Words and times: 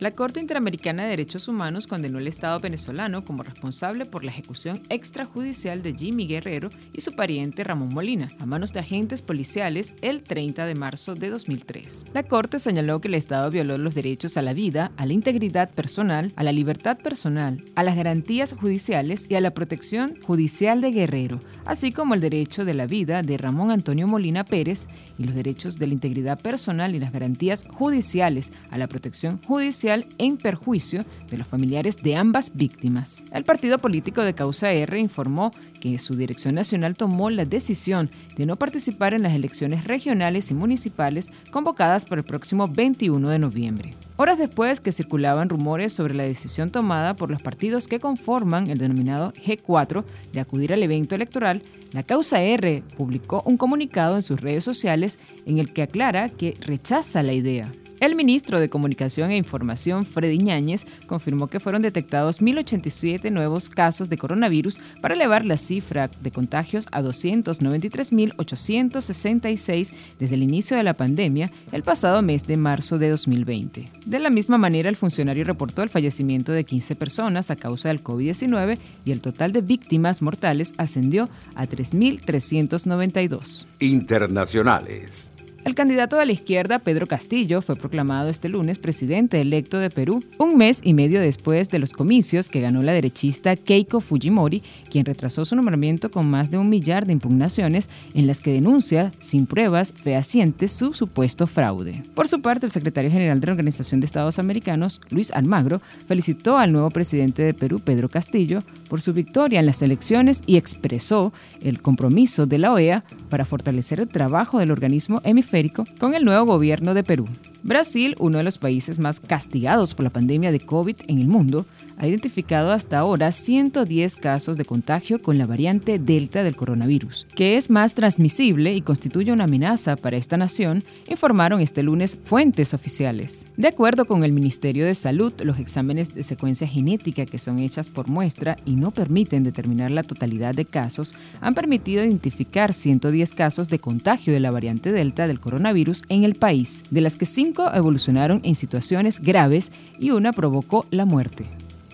La 0.00 0.12
Corte 0.12 0.38
Interamericana 0.38 1.02
de 1.02 1.08
Derechos 1.08 1.48
Humanos 1.48 1.88
condenó 1.88 2.18
al 2.18 2.28
Estado 2.28 2.60
venezolano 2.60 3.24
como 3.24 3.42
responsable 3.42 4.06
por 4.06 4.24
la 4.24 4.30
ejecución 4.30 4.80
extrajudicial 4.90 5.82
de 5.82 5.92
Jimmy 5.92 6.28
Guerrero 6.28 6.70
y 6.92 7.00
su 7.00 7.16
pariente 7.16 7.64
Ramón 7.64 7.92
Molina 7.92 8.28
a 8.38 8.46
manos 8.46 8.72
de 8.72 8.78
agentes 8.78 9.22
policiales 9.22 9.96
el 10.00 10.22
30 10.22 10.66
de 10.66 10.76
marzo 10.76 11.16
de 11.16 11.30
2003. 11.30 12.04
La 12.14 12.22
Corte 12.22 12.60
señaló 12.60 13.00
que 13.00 13.08
el 13.08 13.14
Estado 13.14 13.50
violó 13.50 13.76
los 13.76 13.96
derechos 13.96 14.36
a 14.36 14.42
la 14.42 14.52
vida, 14.52 14.92
a 14.96 15.04
la 15.04 15.14
integridad 15.14 15.68
personal, 15.68 16.32
a 16.36 16.44
la 16.44 16.52
libertad 16.52 16.96
personal, 16.98 17.64
a 17.74 17.82
las 17.82 17.96
garantías 17.96 18.52
judiciales 18.52 19.26
y 19.28 19.34
a 19.34 19.40
la 19.40 19.50
protección 19.50 20.14
judicial 20.22 20.80
de 20.80 20.92
Guerrero, 20.92 21.40
así 21.64 21.90
como 21.90 22.14
el 22.14 22.20
derecho 22.20 22.64
de 22.64 22.74
la 22.74 22.86
vida 22.86 23.22
de 23.22 23.36
Ramón 23.36 23.72
Antonio 23.72 24.06
Molina 24.06 24.44
Pérez 24.44 24.86
y 25.18 25.24
los 25.24 25.34
derechos 25.34 25.76
de 25.76 25.88
la 25.88 25.94
integridad 25.94 26.38
personal 26.38 26.94
y 26.94 27.00
las 27.00 27.12
garantías 27.12 27.64
judiciales 27.68 28.52
a 28.70 28.78
la 28.78 28.86
protección 28.86 29.42
judicial 29.42 29.87
en 30.18 30.36
perjuicio 30.36 31.04
de 31.30 31.38
los 31.38 31.46
familiares 31.46 31.96
de 32.02 32.16
ambas 32.16 32.52
víctimas. 32.54 33.24
El 33.32 33.44
partido 33.44 33.78
político 33.78 34.22
de 34.22 34.34
Causa 34.34 34.72
R 34.72 34.98
informó 34.98 35.52
que 35.80 35.98
su 35.98 36.16
dirección 36.16 36.54
nacional 36.54 36.96
tomó 36.96 37.30
la 37.30 37.44
decisión 37.44 38.10
de 38.36 38.46
no 38.46 38.56
participar 38.56 39.14
en 39.14 39.22
las 39.22 39.34
elecciones 39.34 39.84
regionales 39.84 40.50
y 40.50 40.54
municipales 40.54 41.30
convocadas 41.50 42.04
para 42.04 42.20
el 42.20 42.26
próximo 42.26 42.68
21 42.68 43.28
de 43.28 43.38
noviembre. 43.38 43.94
Horas 44.16 44.38
después 44.38 44.80
que 44.80 44.90
circulaban 44.90 45.48
rumores 45.48 45.92
sobre 45.92 46.14
la 46.14 46.24
decisión 46.24 46.70
tomada 46.70 47.14
por 47.14 47.30
los 47.30 47.40
partidos 47.40 47.86
que 47.86 48.00
conforman 48.00 48.68
el 48.68 48.78
denominado 48.78 49.32
G4 49.32 50.04
de 50.32 50.40
acudir 50.40 50.72
al 50.72 50.82
evento 50.82 51.14
electoral, 51.14 51.62
la 51.92 52.02
Causa 52.02 52.42
R 52.42 52.82
publicó 52.96 53.42
un 53.46 53.56
comunicado 53.56 54.16
en 54.16 54.22
sus 54.22 54.40
redes 54.40 54.64
sociales 54.64 55.18
en 55.46 55.58
el 55.58 55.72
que 55.72 55.82
aclara 55.82 56.28
que 56.28 56.56
rechaza 56.60 57.22
la 57.22 57.32
idea. 57.32 57.72
El 58.00 58.14
ministro 58.14 58.60
de 58.60 58.68
Comunicación 58.68 59.32
e 59.32 59.36
Información, 59.36 60.06
Freddy 60.06 60.38
Ñáñez, 60.38 60.86
confirmó 61.06 61.48
que 61.48 61.58
fueron 61.58 61.82
detectados 61.82 62.40
1.087 62.40 63.32
nuevos 63.32 63.68
casos 63.68 64.08
de 64.08 64.16
coronavirus 64.16 64.78
para 65.00 65.14
elevar 65.14 65.44
la 65.44 65.56
cifra 65.56 66.08
de 66.20 66.30
contagios 66.30 66.86
a 66.92 67.02
293.866 67.02 69.92
desde 70.18 70.34
el 70.36 70.44
inicio 70.44 70.76
de 70.76 70.84
la 70.84 70.94
pandemia 70.94 71.50
el 71.72 71.82
pasado 71.82 72.22
mes 72.22 72.46
de 72.46 72.56
marzo 72.56 72.98
de 72.98 73.10
2020. 73.10 73.90
De 74.06 74.18
la 74.20 74.30
misma 74.30 74.58
manera, 74.58 74.88
el 74.88 74.96
funcionario 74.96 75.42
reportó 75.44 75.82
el 75.82 75.88
fallecimiento 75.88 76.52
de 76.52 76.62
15 76.62 76.94
personas 76.94 77.50
a 77.50 77.56
causa 77.56 77.88
del 77.88 78.04
COVID-19 78.04 78.78
y 79.04 79.10
el 79.10 79.20
total 79.20 79.50
de 79.52 79.62
víctimas 79.62 80.22
mortales 80.22 80.72
ascendió 80.76 81.28
a 81.56 81.66
3.392. 81.66 83.66
Internacionales. 83.80 85.32
El 85.64 85.74
candidato 85.74 86.16
de 86.16 86.24
la 86.24 86.32
izquierda, 86.32 86.78
Pedro 86.78 87.06
Castillo, 87.06 87.60
fue 87.60 87.76
proclamado 87.76 88.28
este 88.28 88.48
lunes 88.48 88.78
presidente 88.78 89.40
electo 89.40 89.78
de 89.78 89.90
Perú, 89.90 90.24
un 90.38 90.56
mes 90.56 90.80
y 90.82 90.94
medio 90.94 91.20
después 91.20 91.68
de 91.68 91.80
los 91.80 91.92
comicios 91.92 92.48
que 92.48 92.60
ganó 92.60 92.82
la 92.82 92.92
derechista 92.92 93.56
Keiko 93.56 94.00
Fujimori, 94.00 94.62
quien 94.88 95.04
retrasó 95.04 95.44
su 95.44 95.56
nombramiento 95.56 96.10
con 96.10 96.30
más 96.30 96.50
de 96.50 96.58
un 96.58 96.68
millar 96.68 97.06
de 97.06 97.12
impugnaciones 97.12 97.90
en 98.14 98.26
las 98.26 98.40
que 98.40 98.52
denuncia, 98.52 99.12
sin 99.20 99.46
pruebas 99.46 99.92
fehacientes, 99.92 100.72
su 100.72 100.92
supuesto 100.92 101.46
fraude. 101.46 102.04
Por 102.14 102.28
su 102.28 102.40
parte, 102.40 102.66
el 102.66 102.72
secretario 102.72 103.10
general 103.10 103.40
de 103.40 103.48
la 103.48 103.52
Organización 103.52 104.00
de 104.00 104.06
Estados 104.06 104.38
Americanos, 104.38 105.00
Luis 105.10 105.32
Almagro, 105.32 105.82
felicitó 106.06 106.56
al 106.56 106.72
nuevo 106.72 106.90
presidente 106.90 107.42
de 107.42 107.52
Perú, 107.52 107.80
Pedro 107.80 108.08
Castillo, 108.08 108.62
por 108.88 109.02
su 109.02 109.12
victoria 109.12 109.60
en 109.60 109.66
las 109.66 109.82
elecciones 109.82 110.40
y 110.46 110.56
expresó 110.56 111.32
el 111.60 111.82
compromiso 111.82 112.46
de 112.46 112.58
la 112.58 112.72
OEA 112.72 113.04
para 113.28 113.44
fortalecer 113.44 114.00
el 114.00 114.08
trabajo 114.08 114.58
del 114.58 114.70
organismo 114.70 115.20
hemisférico 115.24 115.84
con 115.98 116.14
el 116.14 116.24
nuevo 116.24 116.46
gobierno 116.46 116.94
de 116.94 117.04
Perú. 117.04 117.28
Brasil, 117.62 118.14
uno 118.20 118.38
de 118.38 118.44
los 118.44 118.58
países 118.58 118.98
más 118.98 119.18
castigados 119.18 119.94
por 119.94 120.04
la 120.04 120.10
pandemia 120.10 120.52
de 120.52 120.60
COVID 120.60 120.96
en 121.08 121.18
el 121.18 121.26
mundo, 121.26 121.66
ha 122.00 122.06
identificado 122.06 122.70
hasta 122.70 122.98
ahora 122.98 123.32
110 123.32 124.14
casos 124.14 124.56
de 124.56 124.64
contagio 124.64 125.20
con 125.20 125.36
la 125.36 125.46
variante 125.46 125.98
Delta 125.98 126.44
del 126.44 126.54
coronavirus, 126.54 127.26
que 127.34 127.56
es 127.56 127.70
más 127.70 127.94
transmisible 127.94 128.72
y 128.72 128.82
constituye 128.82 129.32
una 129.32 129.44
amenaza 129.44 129.96
para 129.96 130.16
esta 130.16 130.36
nación, 130.36 130.84
informaron 131.08 131.60
este 131.60 131.82
lunes 131.82 132.16
fuentes 132.24 132.72
oficiales. 132.72 133.46
De 133.56 133.66
acuerdo 133.66 134.04
con 134.04 134.22
el 134.22 134.32
Ministerio 134.32 134.86
de 134.86 134.94
Salud, 134.94 135.32
los 135.42 135.58
exámenes 135.58 136.14
de 136.14 136.22
secuencia 136.22 136.68
genética 136.68 137.26
que 137.26 137.40
son 137.40 137.58
hechas 137.58 137.88
por 137.88 138.06
muestra 138.06 138.56
y 138.64 138.76
no 138.76 138.92
permiten 138.92 139.42
determinar 139.42 139.90
la 139.90 140.04
totalidad 140.04 140.54
de 140.54 140.64
casos 140.64 141.16
han 141.40 141.54
permitido 141.54 142.04
identificar 142.04 142.72
110 142.72 143.32
casos 143.32 143.68
de 143.68 143.80
contagio 143.80 144.32
de 144.32 144.40
la 144.40 144.52
variante 144.52 144.92
Delta 144.92 145.26
del 145.26 145.40
coronavirus 145.40 146.02
en 146.08 146.22
el 146.22 146.36
país, 146.36 146.84
de 146.90 147.00
las 147.00 147.16
que 147.16 147.26
5 147.26 147.47
evolucionaron 147.74 148.40
en 148.44 148.54
situaciones 148.54 149.20
graves 149.20 149.72
y 149.98 150.10
una 150.10 150.32
provocó 150.32 150.86
la 150.90 151.04
muerte. 151.04 151.46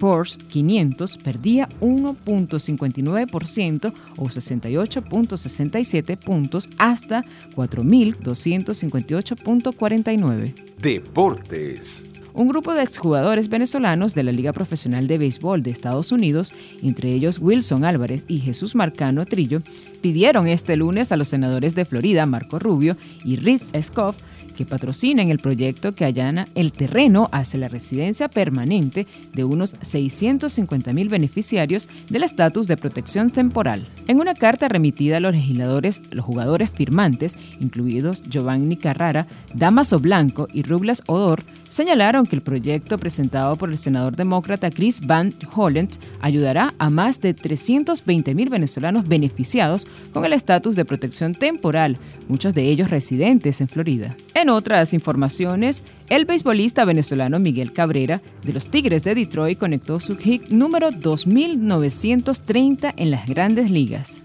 Poor's 0.00 0.38
500 0.38 1.18
perdía 1.18 1.68
1.59% 1.80 3.92
o 4.16 4.24
68.67 4.24 6.16
puntos 6.16 6.68
hasta 6.78 7.24
4.258.49. 7.54 10.54
Deportes. 10.80 12.15
Un 12.36 12.48
grupo 12.48 12.74
de 12.74 12.82
exjugadores 12.82 13.48
venezolanos 13.48 14.14
de 14.14 14.22
la 14.22 14.30
Liga 14.30 14.52
Profesional 14.52 15.06
de 15.06 15.16
Béisbol 15.16 15.62
de 15.62 15.70
Estados 15.70 16.12
Unidos, 16.12 16.52
entre 16.82 17.14
ellos 17.14 17.38
Wilson 17.40 17.82
Álvarez 17.82 18.24
y 18.28 18.40
Jesús 18.40 18.74
Marcano 18.74 19.24
Trillo, 19.24 19.62
pidieron 20.02 20.46
este 20.46 20.76
lunes 20.76 21.12
a 21.12 21.16
los 21.16 21.28
senadores 21.28 21.74
de 21.74 21.86
Florida, 21.86 22.26
Marco 22.26 22.58
Rubio 22.58 22.98
y 23.24 23.36
Rich 23.36 23.72
Scoff, 23.82 24.18
que 24.56 24.66
patrocinen 24.66 25.30
el 25.30 25.38
proyecto 25.38 25.94
que 25.94 26.04
allana 26.04 26.48
el 26.54 26.72
terreno 26.72 27.28
hacia 27.30 27.60
la 27.60 27.68
residencia 27.68 28.28
permanente 28.28 29.06
de 29.32 29.44
unos 29.44 29.76
650 29.82 30.92
mil 30.92 31.08
beneficiarios 31.08 31.88
del 32.08 32.24
estatus 32.24 32.66
de 32.66 32.76
protección 32.76 33.30
temporal. 33.30 33.86
En 34.08 34.18
una 34.18 34.34
carta 34.34 34.68
remitida 34.68 35.18
a 35.18 35.20
los 35.20 35.32
legisladores, 35.32 36.02
los 36.10 36.24
jugadores 36.24 36.70
firmantes, 36.70 37.36
incluidos 37.60 38.22
Giovanni 38.28 38.76
Carrara, 38.76 39.26
Damaso 39.54 40.00
Blanco 40.00 40.48
y 40.52 40.62
Ruglas 40.62 41.02
Odor, 41.06 41.44
señalaron 41.68 42.25
que 42.26 42.36
el 42.36 42.42
proyecto 42.42 42.98
presentado 42.98 43.56
por 43.56 43.70
el 43.70 43.78
senador 43.78 44.16
demócrata 44.16 44.70
Chris 44.70 45.00
Van 45.06 45.34
Holland 45.54 45.96
ayudará 46.20 46.74
a 46.78 46.90
más 46.90 47.20
de 47.20 47.34
320 47.34 48.34
mil 48.34 48.48
venezolanos 48.48 49.08
beneficiados 49.08 49.86
con 50.12 50.24
el 50.24 50.32
estatus 50.32 50.76
de 50.76 50.84
protección 50.84 51.34
temporal, 51.34 51.98
muchos 52.28 52.54
de 52.54 52.68
ellos 52.68 52.90
residentes 52.90 53.60
en 53.60 53.68
Florida. 53.68 54.16
En 54.34 54.50
otras 54.50 54.92
informaciones, 54.92 55.84
el 56.08 56.24
beisbolista 56.24 56.84
venezolano 56.84 57.38
Miguel 57.38 57.72
Cabrera 57.72 58.22
de 58.44 58.52
los 58.52 58.68
Tigres 58.68 59.02
de 59.02 59.14
Detroit 59.14 59.58
conectó 59.58 60.00
su 60.00 60.16
hit 60.16 60.48
número 60.48 60.90
2930 60.90 62.94
en 62.96 63.10
las 63.10 63.26
grandes 63.26 63.70
ligas. 63.70 64.22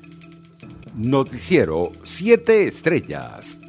Noticiero 0.96 1.94
7 2.04 2.68
Estrellas. 2.68 3.61